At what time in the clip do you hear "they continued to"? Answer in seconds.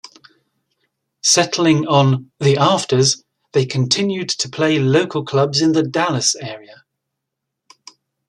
3.53-4.49